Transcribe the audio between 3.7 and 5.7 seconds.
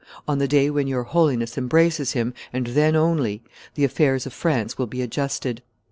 the affairs of France will be adjusted.